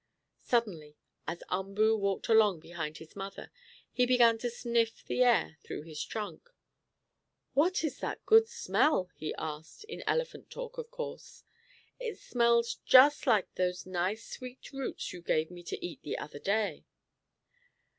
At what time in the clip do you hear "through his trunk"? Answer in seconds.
5.63-6.49